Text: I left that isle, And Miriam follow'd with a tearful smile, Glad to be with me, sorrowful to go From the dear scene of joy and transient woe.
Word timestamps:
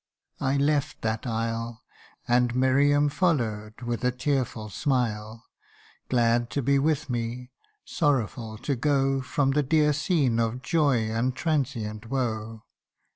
I 0.39 0.57
left 0.57 1.03
that 1.03 1.27
isle, 1.27 1.83
And 2.27 2.55
Miriam 2.55 3.07
follow'd 3.07 3.83
with 3.83 4.03
a 4.03 4.11
tearful 4.11 4.69
smile, 4.69 5.45
Glad 6.09 6.49
to 6.57 6.63
be 6.63 6.79
with 6.79 7.07
me, 7.07 7.51
sorrowful 7.85 8.57
to 8.57 8.75
go 8.75 9.21
From 9.21 9.51
the 9.51 9.61
dear 9.61 9.93
scene 9.93 10.39
of 10.39 10.63
joy 10.63 11.11
and 11.11 11.35
transient 11.35 12.09
woe. 12.09 12.63